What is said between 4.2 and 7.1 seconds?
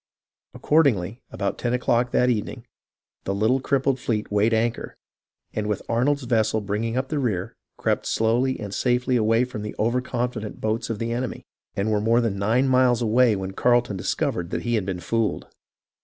weighed anchor, and with Arnold's vessel bringing up